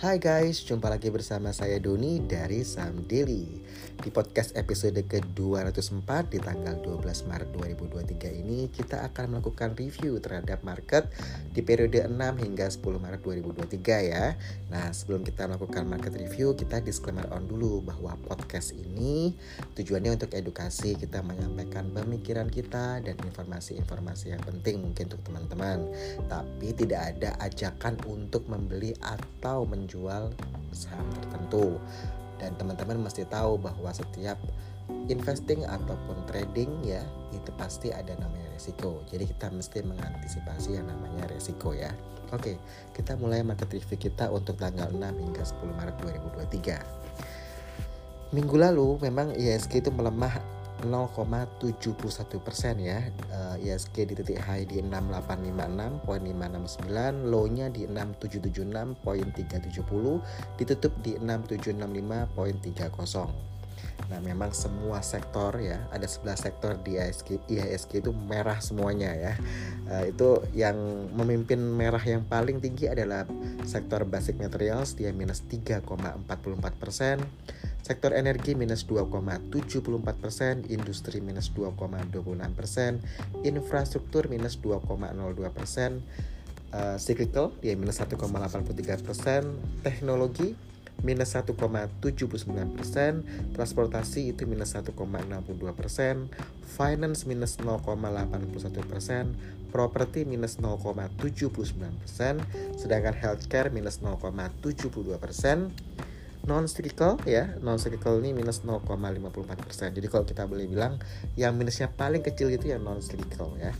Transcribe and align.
Hai 0.00 0.16
guys, 0.16 0.64
jumpa 0.64 0.88
lagi 0.88 1.12
bersama 1.12 1.52
saya 1.52 1.76
Doni 1.76 2.24
dari 2.24 2.64
Sam 2.64 3.04
Daily. 3.04 3.60
Di 4.00 4.08
podcast 4.08 4.56
episode 4.56 4.96
ke-204 4.96 6.08
di 6.32 6.40
tanggal 6.40 6.80
12 6.80 7.28
Maret 7.28 7.52
2023 7.52 8.40
ini 8.40 8.72
Kita 8.72 9.04
akan 9.04 9.36
melakukan 9.36 9.76
review 9.76 10.16
terhadap 10.24 10.64
market 10.64 11.12
di 11.52 11.60
periode 11.60 12.08
6 12.08 12.16
hingga 12.16 12.72
10 12.72 12.80
Maret 12.80 13.20
2023 13.20 14.08
ya. 14.08 14.40
Nah 14.72 14.88
sebelum 14.88 15.20
kita 15.20 15.44
melakukan 15.44 15.84
market 15.84 16.16
review 16.16 16.56
kita 16.56 16.80
disclaimer 16.80 17.28
on 17.28 17.44
dulu 17.44 17.84
Bahwa 17.84 18.16
podcast 18.24 18.72
ini 18.72 19.36
tujuannya 19.76 20.16
untuk 20.16 20.32
edukasi 20.32 20.96
Kita 20.96 21.20
menyampaikan 21.20 21.92
pemikiran 21.92 22.48
kita 22.48 23.04
dan 23.04 23.20
informasi-informasi 23.20 24.32
yang 24.32 24.40
penting 24.48 24.80
mungkin 24.80 25.12
untuk 25.12 25.28
teman-teman. 25.28 25.92
Tapi 26.24 26.72
tidak 26.72 27.00
ada 27.04 27.36
ajakan 27.44 28.00
untuk 28.08 28.48
membeli 28.48 28.96
atau 29.04 29.68
menjual 29.68 29.89
menjual 29.90 30.30
saham 30.70 31.10
tertentu. 31.18 31.82
Dan 32.38 32.54
teman-teman 32.54 33.02
mesti 33.02 33.26
tahu 33.26 33.58
bahwa 33.58 33.90
setiap 33.90 34.38
investing 35.10 35.66
ataupun 35.66 36.22
trading 36.30 36.70
ya 36.86 37.02
itu 37.34 37.50
pasti 37.58 37.90
ada 37.90 38.14
namanya 38.14 38.54
resiko. 38.54 39.02
Jadi 39.10 39.26
kita 39.26 39.50
mesti 39.50 39.82
mengantisipasi 39.82 40.78
yang 40.78 40.86
namanya 40.86 41.26
resiko 41.26 41.74
ya. 41.74 41.90
Oke 42.30 42.62
kita 42.94 43.18
mulai 43.18 43.42
market 43.42 43.74
review 43.74 43.98
kita 43.98 44.30
untuk 44.30 44.54
tanggal 44.54 44.86
6 44.94 45.02
hingga 45.02 45.42
10 45.42 45.66
Maret 45.74 45.98
2023 45.98 46.78
minggu 48.30 48.54
lalu 48.54 49.02
memang 49.02 49.34
ISG 49.34 49.82
itu 49.82 49.90
melemah 49.90 50.38
0,71 50.82 52.40
persen 52.40 52.80
ya. 52.80 53.04
Uh, 53.30 53.56
eh, 53.60 53.72
ISG 53.72 54.06
di 54.08 54.14
titik 54.16 54.38
high 54.40 54.64
di 54.66 54.80
6856.569 54.82 57.28
low-nya 57.28 57.68
di 57.68 57.86
6776.370 57.86 60.58
ditutup 60.58 60.92
di 61.04 61.14
6765.30 61.20 63.50
Nah, 64.10 64.18
memang 64.18 64.50
semua 64.50 64.98
sektor 65.06 65.54
ya, 65.60 65.86
ada 65.94 66.02
11 66.02 66.34
sektor 66.34 66.74
di 66.82 66.98
ISG, 66.98 67.38
IISG 67.46 68.02
itu 68.02 68.10
merah 68.10 68.58
semuanya 68.58 69.14
ya. 69.14 69.38
Uh, 69.86 70.10
itu 70.10 70.42
yang 70.56 70.74
memimpin 71.14 71.60
merah 71.60 72.02
yang 72.02 72.26
paling 72.26 72.58
tinggi 72.58 72.90
adalah 72.90 73.22
sektor 73.62 74.02
basic 74.08 74.40
materials 74.40 74.98
dia 74.98 75.14
minus 75.14 75.46
3,44 75.46 75.86
persen 76.74 77.22
Sektor 77.80 78.12
energi 78.12 78.52
minus 78.54 78.84
2,74 78.86 79.40
persen, 80.20 80.62
industri 80.68 81.24
minus 81.24 81.48
2,26 81.50 82.52
persen, 82.52 83.00
infrastruktur 83.42 84.28
minus 84.28 84.60
2,02 84.60 85.50
persen, 85.50 86.04
uh, 86.74 86.96
cyclical 87.00 87.54
dia 87.64 87.74
minus 87.74 87.98
1,83 87.98 89.06
persen, 89.06 89.42
teknologi 89.82 90.54
minus 91.00 91.32
1,79 91.32 92.76
persen, 92.76 93.24
transportasi 93.56 94.36
itu 94.36 94.44
minus 94.44 94.76
1,62 94.76 95.00
persen, 95.72 96.28
finance 96.76 97.24
minus 97.24 97.56
0,81 97.56 98.84
persen, 98.84 99.32
properti 99.72 100.28
minus 100.28 100.60
0,79 100.60 101.56
persen, 102.04 102.34
sedangkan 102.76 103.16
healthcare 103.16 103.72
minus 103.72 104.04
0,72 104.04 105.16
persen 105.16 105.72
non 106.50 106.66
cyclical 106.66 107.14
ya. 107.22 107.54
Non 107.62 107.78
cyclical 107.78 108.18
ini 108.18 108.34
minus 108.34 108.66
0,54% 108.66 109.94
jadi 109.94 110.06
kalau 110.10 110.26
kita 110.26 110.50
boleh 110.50 110.66
bilang 110.66 110.98
yang 111.38 111.54
minusnya 111.54 111.86
paling 111.94 112.26
kecil 112.26 112.50
itu 112.50 112.74
yang 112.74 112.82
non 112.82 112.98
cyclical 112.98 113.54
ya 113.62 113.70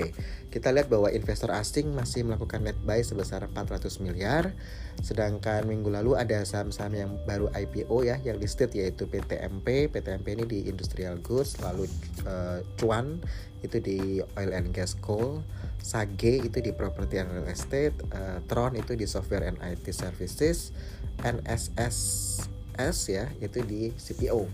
Oke, 0.00 0.16
kita 0.48 0.72
lihat 0.72 0.88
bahwa 0.88 1.12
investor 1.12 1.52
asing 1.52 1.92
masih 1.92 2.24
melakukan 2.24 2.64
net 2.64 2.80
buy 2.88 3.04
sebesar 3.04 3.44
400 3.52 4.00
miliar, 4.00 4.56
sedangkan 5.04 5.68
minggu 5.68 5.92
lalu 5.92 6.16
ada 6.16 6.40
saham-saham 6.40 6.96
yang 6.96 7.10
baru 7.28 7.52
IPO 7.52 8.08
ya, 8.08 8.16
yang 8.24 8.40
listed 8.40 8.72
yaitu 8.72 9.04
PTMP, 9.04 9.92
PTMP 9.92 10.40
ini 10.40 10.48
di 10.48 10.58
industrial 10.72 11.20
goods, 11.20 11.60
lalu 11.60 11.84
uh, 12.24 12.64
Cuan 12.80 13.20
itu 13.60 13.76
di 13.76 14.24
oil 14.40 14.56
and 14.56 14.72
gas 14.72 14.96
coal, 14.96 15.44
Sage 15.84 16.40
itu 16.44 16.64
di 16.64 16.72
property 16.72 17.20
and 17.20 17.28
real 17.28 17.48
estate, 17.52 17.92
uh, 18.16 18.40
Tron 18.48 18.80
itu 18.80 18.96
di 18.96 19.04
software 19.04 19.52
and 19.52 19.60
IT 19.60 19.84
services, 19.92 20.72
NSSS 21.20 22.96
ya 23.12 23.28
itu 23.44 23.60
di 23.68 23.92
CPO. 24.00 24.48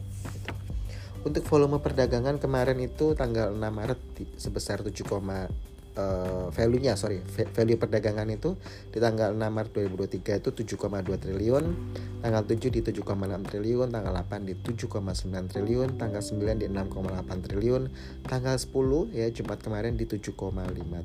Untuk 1.27 1.43
volume 1.51 1.83
perdagangan 1.83 2.39
kemarin 2.39 2.79
itu 2.79 3.19
tanggal 3.19 3.51
6 3.51 3.59
Maret 3.59 3.99
sebesar 4.39 4.87
7, 4.87 5.03
uh, 5.97 6.47
value-nya 6.53 6.95
sorry 6.95 7.21
value 7.27 7.81
perdagangan 7.81 8.29
itu 8.31 8.55
di 8.93 9.01
tanggal 9.01 9.33
6 9.33 9.41
Maret 9.41 9.73
2023 9.75 10.41
itu 10.41 10.77
7,2 10.77 11.17
triliun 11.17 11.65
tanggal 12.21 12.43
7 12.45 12.73
di 12.73 12.81
7,6 12.81 13.03
triliun 13.51 13.89
tanggal 13.91 14.13
8 14.13 14.49
di 14.49 14.55
7,9 14.57 15.53
triliun 15.53 15.89
tanggal 15.97 16.23
9 16.23 16.63
di 16.63 16.67
6,8 16.69 17.45
triliun 17.45 17.83
tanggal 18.25 18.57
10 18.57 19.17
ya 19.17 19.27
Jumat 19.33 19.59
kemarin 19.61 19.95
di 19.97 20.05
7,5 20.09 20.33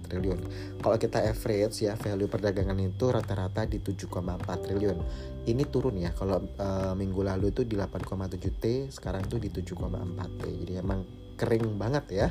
triliun. 0.08 0.40
Kalau 0.82 0.98
kita 0.98 1.20
average 1.24 1.86
ya 1.86 1.94
value 1.96 2.30
perdagangan 2.30 2.78
itu 2.80 3.06
rata-rata 3.12 3.66
di 3.68 3.80
7,4 3.80 4.66
triliun. 4.66 4.98
Ini 5.42 5.64
turun 5.74 5.98
ya 5.98 6.14
kalau 6.14 6.42
uh, 6.62 6.94
minggu 6.94 7.22
lalu 7.26 7.50
itu 7.50 7.66
di 7.66 7.74
8,7 7.78 8.62
T 8.62 8.66
sekarang 8.94 9.26
tuh 9.26 9.42
di 9.42 9.50
7,4 9.50 10.38
T. 10.38 10.44
Jadi 10.46 10.74
emang 10.78 11.02
kering 11.38 11.78
banget 11.82 12.06
ya 12.14 12.28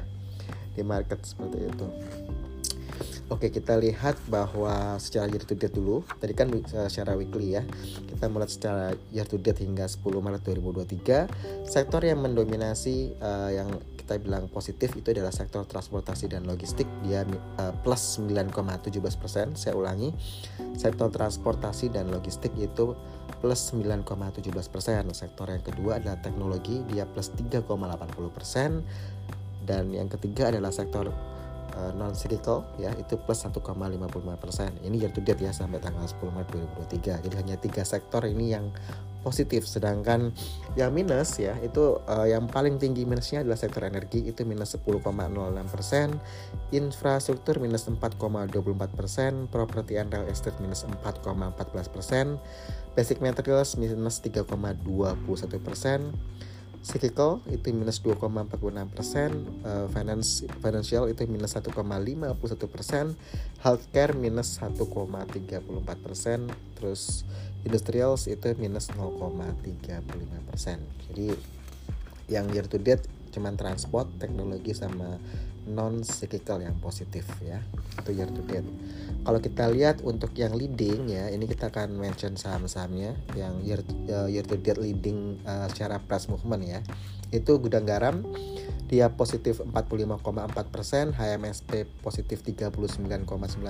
di 0.70 0.82
market 0.86 1.18
seperti 1.26 1.66
itu 1.66 1.86
Oke, 3.30 3.54
kita 3.54 3.78
lihat 3.78 4.18
bahwa 4.26 4.98
secara 4.98 5.30
year 5.30 5.46
to 5.46 5.54
date 5.54 5.70
dulu. 5.70 6.02
Tadi 6.18 6.34
kan 6.34 6.50
uh, 6.50 6.90
secara 6.90 7.14
weekly 7.14 7.54
ya. 7.54 7.62
Kita 8.10 8.26
mulai 8.26 8.50
secara 8.50 8.90
year 9.14 9.22
to 9.22 9.38
date 9.38 9.62
hingga 9.62 9.86
10 9.86 10.02
Maret 10.02 10.42
2023. 10.42 11.62
Sektor 11.62 12.02
yang 12.02 12.26
mendominasi 12.26 13.14
uh, 13.22 13.54
yang 13.54 13.70
kita 13.94 14.18
bilang 14.18 14.50
positif 14.50 14.98
itu 14.98 15.14
adalah 15.14 15.30
sektor 15.30 15.62
transportasi 15.62 16.26
dan 16.26 16.42
logistik. 16.42 16.90
Dia 17.06 17.22
uh, 17.62 17.70
plus 17.86 18.18
9,17%. 18.18 18.98
Saya 19.54 19.78
ulangi. 19.78 20.10
Sektor 20.74 21.14
transportasi 21.14 21.94
dan 21.94 22.10
logistik 22.10 22.50
itu 22.58 22.98
plus 23.38 23.70
9,17%. 23.70 24.42
Sektor 25.14 25.46
yang 25.46 25.62
kedua 25.62 26.02
adalah 26.02 26.18
teknologi, 26.18 26.82
dia 26.90 27.06
plus 27.06 27.30
3,80%. 27.38 27.62
Dan 29.62 29.94
yang 29.94 30.10
ketiga 30.10 30.50
adalah 30.50 30.74
sektor 30.74 31.14
uh, 31.76 31.92
non 31.94 32.14
cyclical 32.14 32.66
ya 32.76 32.90
itu 32.98 33.18
plus 33.20 33.42
1,55 33.46 33.60
persen. 34.38 34.70
Ini 34.82 34.96
year 35.06 35.12
to 35.12 35.22
date 35.22 35.42
ya 35.42 35.52
sampai 35.54 35.78
tanggal 35.78 36.06
10 36.06 36.18
Maret 36.20 36.48
2023 36.90 37.24
jadi 37.26 37.34
hanya 37.38 37.56
tiga 37.58 37.82
sektor 37.86 38.22
ini 38.26 38.54
yang 38.54 38.70
positif. 39.20 39.68
Sedangkan 39.68 40.32
yang 40.74 40.90
minus 40.96 41.36
ya 41.36 41.56
itu 41.60 42.00
uh, 42.08 42.26
yang 42.26 42.48
paling 42.48 42.80
tinggi 42.80 43.04
minusnya 43.04 43.44
adalah 43.44 43.60
sektor 43.60 43.84
energi. 43.84 44.24
Itu 44.24 44.48
minus 44.48 44.74
10,06 44.80 45.04
persen. 45.68 46.16
Infrastruktur 46.72 47.60
minus 47.60 47.86
4,24 47.86 48.56
persen. 48.96 49.32
Property 49.48 50.00
and 50.00 50.10
real 50.10 50.26
estate 50.28 50.56
minus 50.58 50.88
4,14 50.88 51.94
persen. 51.94 52.40
Basic 52.96 53.22
materials 53.22 53.76
minus 53.78 54.18
3,21 54.24 54.82
persen 55.62 56.10
cyclical 56.80 57.44
itu 57.52 57.76
minus 57.76 58.00
2,46 58.00 58.96
persen, 58.96 59.30
uh, 59.68 59.86
finance 59.92 60.48
financial 60.64 61.12
itu 61.12 61.28
minus 61.28 61.52
1,51 61.52 61.76
persen, 62.72 63.12
healthcare 63.60 64.16
minus 64.16 64.56
1,34 64.56 65.60
persen, 66.00 66.48
terus 66.80 67.28
industrials 67.68 68.24
itu 68.32 68.56
minus 68.56 68.88
0,35 68.96 70.48
persen. 70.48 70.80
Jadi 71.08 71.36
yang 72.32 72.48
year 72.54 72.64
to 72.64 72.80
date 72.80 73.04
cuman 73.30 73.54
transport, 73.56 74.10
teknologi 74.18 74.74
sama 74.74 75.18
non 75.70 76.02
cyclical 76.02 76.58
yang 76.58 76.76
positif 76.82 77.24
ya. 77.44 77.62
Itu 78.00 78.10
year 78.10 78.30
to 78.30 78.42
date. 78.44 78.66
Kalau 79.22 79.38
kita 79.38 79.70
lihat 79.70 80.02
untuk 80.02 80.32
yang 80.34 80.56
leading 80.56 81.12
ya 81.12 81.30
ini 81.30 81.46
kita 81.46 81.70
akan 81.70 81.94
mention 82.00 82.34
saham-sahamnya 82.34 83.14
yang 83.38 83.60
year, 83.62 83.80
uh, 84.10 84.26
year 84.26 84.42
to 84.42 84.56
date 84.58 84.80
leading 84.80 85.38
uh, 85.46 85.70
secara 85.70 86.00
price 86.02 86.26
movement 86.26 86.62
ya. 86.66 86.80
Itu 87.30 87.62
gudang 87.62 87.86
garam 87.86 88.26
dia 88.90 89.06
positif 89.14 89.62
45,4 89.62 90.10
persen 90.66 91.14
HMSP 91.14 91.86
positif 92.02 92.42
39,9 92.42 93.22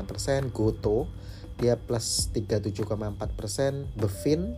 persen 0.09 0.49
Goto 0.49 1.13
dia 1.61 1.77
plus 1.77 2.33
37,4 2.33 2.89
persen 3.37 3.85
Bevin 4.01 4.57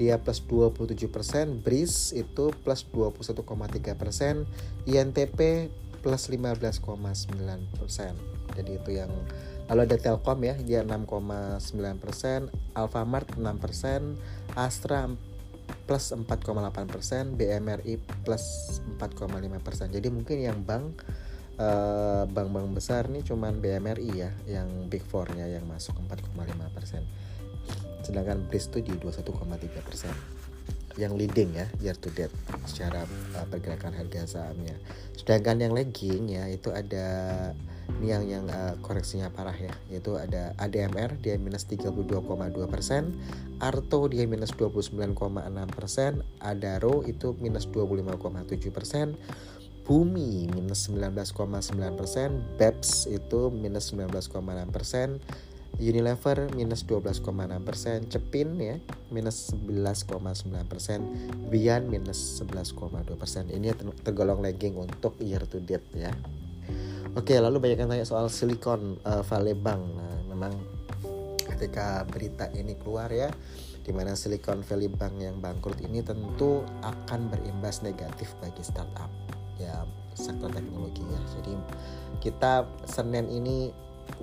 dia 0.00 0.16
plus 0.16 0.40
27 0.40 1.12
persen 1.12 1.60
Breeze 1.60 2.16
itu 2.16 2.56
plus 2.64 2.88
21,3 2.88 4.00
persen 4.00 4.48
INTP 4.88 5.68
plus 6.00 6.32
15,9 6.32 6.72
persen. 7.76 8.16
Jadi 8.56 8.80
itu 8.80 8.90
yang 8.96 9.12
lalu 9.68 9.84
ada 9.84 10.00
Telkom 10.00 10.40
ya 10.40 10.56
dia 10.56 10.80
6,9 10.80 12.00
persen 12.00 12.48
Alfamart 12.72 13.36
6 13.36 13.44
persen 13.60 14.16
Astra 14.56 15.04
plus 15.84 16.16
4,8 16.16 16.24
persen 16.88 17.36
BMRI 17.36 18.00
plus 18.24 18.80
4,5 18.96 19.36
persen. 19.60 19.92
Jadi 19.92 20.08
mungkin 20.08 20.40
yang 20.40 20.64
bank 20.64 21.04
uh, 21.60 22.24
bank-bank 22.24 22.72
besar 22.72 23.12
nih 23.12 23.20
cuman 23.20 23.60
BMRI 23.60 24.10
ya 24.16 24.32
yang 24.48 24.88
big 24.88 25.04
four-nya 25.04 25.44
yang 25.44 25.68
masuk 25.68 25.92
4,5 26.08 26.32
persen 26.72 27.04
sedangkan 28.02 28.46
Breeze 28.48 28.68
itu 28.72 28.78
di 28.84 28.94
21,3 28.98 29.86
persen. 29.86 30.14
Yang 30.98 31.12
leading 31.16 31.50
ya 31.54 31.66
year 31.80 31.96
to 31.96 32.10
date 32.12 32.34
secara 32.66 33.06
uh, 33.38 33.46
pergerakan 33.46 33.94
harga 33.94 34.26
sahamnya. 34.26 34.74
Sedangkan 35.14 35.62
yang 35.62 35.72
lagging 35.72 36.28
ya 36.28 36.50
itu 36.50 36.74
ada 36.74 37.06
ini 37.98 38.06
yang 38.14 38.24
yang 38.26 38.44
uh, 38.50 38.74
koreksinya 38.82 39.30
parah 39.30 39.54
ya. 39.54 39.72
Yaitu 39.90 40.18
ada 40.18 40.54
ADMR 40.58 41.18
dia 41.18 41.38
minus 41.38 41.66
32,2 41.66 42.26
persen, 42.70 43.16
Arto 43.58 44.06
dia 44.10 44.26
minus 44.26 44.54
29,6 44.54 45.16
persen, 45.74 46.22
Adaro 46.42 47.02
itu 47.06 47.34
minus 47.38 47.66
25,7 47.70 48.70
persen, 48.70 49.18
Bumi 49.90 50.46
minus 50.54 50.86
19,9 50.86 51.98
persen, 51.98 52.46
BEPS 52.60 53.10
itu 53.10 53.50
minus 53.50 53.90
19,6 53.90 54.38
persen, 54.70 55.18
Unilever 55.80 56.52
minus 56.52 56.84
12,6 56.84 57.24
persen, 57.64 58.04
Cepin 58.12 58.52
ya 58.60 58.76
minus 59.08 59.56
11,9 59.56 60.52
persen, 60.68 61.00
Bian 61.48 61.88
minus 61.88 62.44
11,2 62.44 63.16
persen. 63.16 63.48
Ini 63.48 63.72
tergolong 64.04 64.44
lagging 64.44 64.76
untuk 64.76 65.16
year 65.24 65.40
to 65.48 65.56
date 65.64 65.88
ya. 65.96 66.12
Oke, 67.16 67.34
lalu 67.40 67.58
banyak 67.58 67.80
yang 67.80 67.90
tanya 67.90 68.06
soal 68.06 68.28
Silicon 68.28 69.00
uh, 69.02 69.24
Valley 69.26 69.56
Bank. 69.56 69.82
Nah, 69.82 70.16
memang 70.30 70.52
ketika 71.42 72.06
berita 72.06 72.46
ini 72.54 72.78
keluar 72.78 73.10
ya, 73.10 73.32
di 73.82 73.90
mana 73.90 74.14
Silicon 74.14 74.62
Valley 74.62 74.86
Bank 74.86 75.18
yang 75.18 75.40
bangkrut 75.40 75.80
ini 75.80 76.04
tentu 76.04 76.62
akan 76.84 77.32
berimbas 77.32 77.82
negatif 77.82 78.36
bagi 78.38 78.62
startup 78.62 79.10
ya 79.58 79.82
sektor 80.14 80.52
teknologi 80.52 81.02
ya. 81.02 81.20
Jadi 81.40 81.52
kita 82.20 82.68
Senin 82.86 83.26
ini 83.32 83.72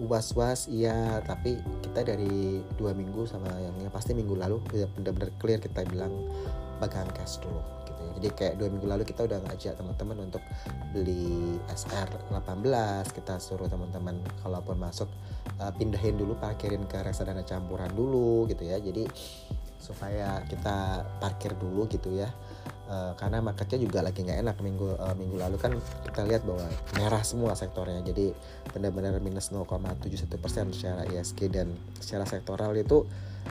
was-was 0.06 0.70
iya. 0.70 1.20
Tapi 1.26 1.58
kita 1.84 2.06
dari 2.06 2.62
dua 2.78 2.94
minggu 2.94 3.26
sama 3.26 3.50
yang, 3.58 3.76
yang 3.82 3.92
pasti 3.94 4.14
minggu 4.14 4.38
lalu 4.38 4.62
benar-benar 4.96 5.34
clear 5.42 5.60
kita 5.62 5.86
bilang 5.88 6.14
pegang 6.78 7.10
cash 7.18 7.42
dulu 7.42 7.58
gitu 7.90 8.02
ya. 8.06 8.12
jadi 8.22 8.28
kayak 8.38 8.54
dua 8.62 8.70
minggu 8.70 8.86
lalu 8.86 9.02
kita 9.02 9.26
udah 9.26 9.42
ngajak 9.50 9.74
teman-teman 9.82 10.30
untuk 10.30 10.46
beli 10.94 11.58
SR 11.74 12.06
18 12.30 13.18
kita 13.18 13.42
suruh 13.42 13.66
teman-teman 13.66 14.22
kalaupun 14.46 14.78
masuk 14.78 15.10
uh, 15.58 15.74
pindahin 15.74 16.14
dulu 16.14 16.38
parkirin 16.38 16.86
ke 16.86 17.02
reksadana 17.02 17.42
campuran 17.42 17.90
dulu 17.98 18.46
gitu 18.46 18.62
ya. 18.62 18.78
Jadi 18.78 19.10
supaya 19.82 20.44
kita 20.46 21.06
parkir 21.18 21.58
dulu 21.58 21.90
gitu 21.90 22.14
ya 22.14 22.30
uh, 22.88 23.14
karena 23.20 23.44
marketnya 23.44 23.84
juga 23.84 24.00
lagi 24.02 24.24
nggak 24.24 24.40
enak 24.48 24.58
minggu 24.64 24.96
uh, 24.98 25.16
minggu 25.16 25.38
lalu 25.38 25.58
kan 25.60 25.76
kita 26.08 26.24
lihat 26.26 26.44
bahwa 26.48 26.66
merah 26.98 27.24
semua 27.24 27.54
sektornya. 27.54 28.00
Jadi 28.02 28.32
benar-benar 28.72 29.20
minus 29.20 29.52
0,71 29.52 30.28
persen 30.40 30.72
secara 30.72 31.04
ISG 31.08 31.52
dan 31.52 31.76
secara 32.00 32.24
sektoral 32.24 32.74
itu 32.76 33.04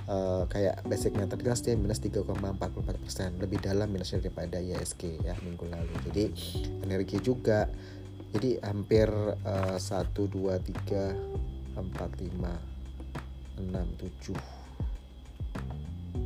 uh, 0.09 0.49
kayak 0.49 0.83
basic 0.89 1.15
metal 1.15 1.39
dia 1.39 1.55
minus 1.77 2.01
3,44 2.01 3.05
persen. 3.05 3.31
Lebih 3.39 3.63
dalam 3.63 3.93
minusnya 3.93 4.25
daripada 4.25 4.59
ISG 4.59 5.21
ya 5.23 5.37
minggu 5.45 5.65
lalu. 5.69 5.93
Jadi 6.11 6.25
energi 6.83 7.21
juga. 7.21 7.69
Jadi 8.27 8.61
hampir 8.61 9.09
satu 9.81 10.29
dua 10.29 10.61
tiga 10.61 11.15
empat 11.73 12.21
lima 12.21 12.53
enam 13.57 13.89
tujuh 13.97 14.37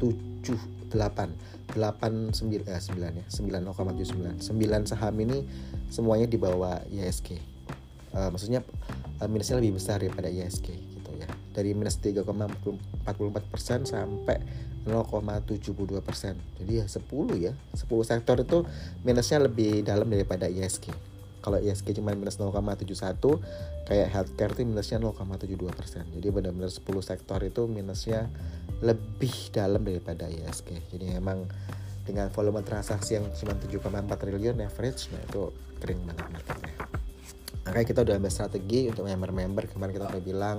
tujuh 0.00 0.29
8 0.42 0.90
9 0.90 2.66
eh 2.66 2.80
9 2.82 3.20
ya 3.20 3.26
9,79 3.30 4.42
9 4.42 4.90
saham 4.90 5.14
ini 5.22 5.46
semuanya 5.92 6.26
di 6.26 6.34
bawah 6.40 6.82
ISG 6.90 7.38
uh, 8.14 8.28
maksudnya 8.30 8.62
uh, 9.22 9.28
minusnya 9.30 9.58
lebih 9.60 9.78
besar 9.78 10.02
daripada 10.02 10.26
ISG 10.30 10.74
gitu 10.74 11.10
ya. 11.18 11.28
Dari 11.54 11.74
minus 11.74 11.98
3,44 11.98 13.52
persen 13.52 13.84
sampai 13.84 14.38
0,72 14.88 16.00
persen. 16.00 16.40
Jadi 16.56 16.80
ya 16.80 16.86
10 16.88 17.04
ya 17.36 17.52
10 17.76 17.84
sektor 18.08 18.36
itu 18.40 18.64
minusnya 19.04 19.44
lebih 19.44 19.84
dalam 19.84 20.08
daripada 20.08 20.48
ISG 20.48 20.90
kalau 21.40 21.56
ISG 21.60 21.96
cuma 21.96 22.12
minus 22.12 22.36
0,71 22.36 22.86
kayak 23.88 24.08
healthcare 24.12 24.52
itu 24.54 24.62
minusnya 24.64 25.00
0,72 25.00 25.72
persen. 25.72 26.04
Jadi 26.12 26.28
benar-benar 26.28 26.68
10 26.68 26.84
sektor 27.00 27.40
itu 27.42 27.64
minusnya 27.66 28.28
lebih 28.80 29.52
dalam 29.52 29.84
daripada 29.84 30.24
ISG 30.26 30.88
jadi 30.88 31.20
memang 31.20 31.44
dengan 32.08 32.32
volume 32.32 32.64
transaksi 32.64 33.20
yang 33.20 33.28
cuma 33.36 33.52
7,4 33.54 34.08
triliun 34.16 34.56
average 34.64 35.12
nah 35.12 35.20
itu 35.20 35.52
kering 35.84 36.00
banget 36.08 36.26
marketnya. 36.32 36.74
Makanya 37.60 37.86
kita 37.86 38.00
udah 38.02 38.14
ambil 38.16 38.32
strategi 38.32 38.80
untuk 38.88 39.04
member-member 39.04 39.68
kemarin 39.68 39.92
kita 39.92 40.06
udah 40.08 40.22
bilang 40.24 40.58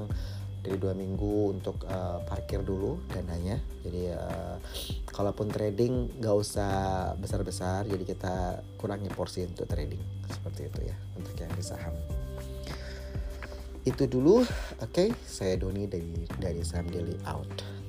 dari 0.61 0.77
dua 0.77 0.93
minggu 0.93 1.57
untuk 1.57 1.83
uh, 1.89 2.21
parkir 2.25 2.61
dulu 2.61 3.01
dananya. 3.09 3.57
Jadi 3.81 4.13
uh, 4.13 4.55
kalaupun 5.09 5.49
trading 5.49 6.21
nggak 6.21 6.35
usah 6.37 6.71
besar-besar 7.17 7.89
jadi 7.89 8.03
kita 8.05 8.61
kurangi 8.77 9.09
porsi 9.09 9.45
untuk 9.45 9.65
trading. 9.65 10.01
Seperti 10.29 10.69
itu 10.69 10.79
ya 10.85 10.95
untuk 11.17 11.33
yang 11.35 11.51
di 11.57 11.63
saham. 11.65 11.93
Itu 13.81 14.05
dulu. 14.05 14.45
Oke 14.79 15.09
okay, 15.09 15.09
saya 15.25 15.57
Doni 15.57 15.89
dari 15.89 16.29
dari 16.37 16.61
saham 16.61 16.87
daily 16.93 17.17
out 17.25 17.80